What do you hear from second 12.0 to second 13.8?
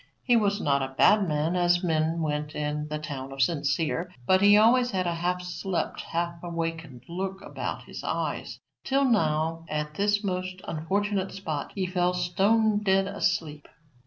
stone dead asleep.